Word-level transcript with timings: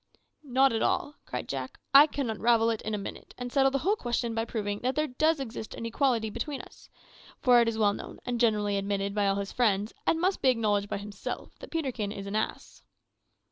"Not 0.41 0.73
at 0.73 0.81
all," 0.81 1.17
cried 1.27 1.47
Jack; 1.47 1.79
"I 1.93 2.07
can 2.07 2.31
unravel 2.31 2.71
it 2.71 2.81
in 2.81 2.95
a 2.95 2.97
minute, 2.97 3.35
and 3.37 3.51
settle 3.51 3.69
the 3.69 3.77
whole 3.85 3.95
question 3.95 4.33
by 4.33 4.45
proving 4.45 4.79
that 4.79 4.95
there 4.95 5.05
does 5.05 5.39
exist 5.39 5.75
an 5.75 5.85
equality 5.85 6.31
between 6.31 6.59
us; 6.61 6.89
for 7.39 7.61
it 7.61 7.67
is 7.67 7.77
well 7.77 7.93
known, 7.93 8.19
and 8.25 8.39
generally 8.39 8.77
admitted 8.77 9.13
by 9.13 9.27
all 9.27 9.35
his 9.35 9.51
friends, 9.51 9.93
and 10.07 10.19
must 10.19 10.41
be 10.41 10.49
acknowledged 10.49 10.89
by 10.89 10.97
himself, 10.97 11.53
that 11.59 11.69
Peterkin 11.69 12.11
is 12.11 12.25
an 12.25 12.35
ass." 12.35 12.81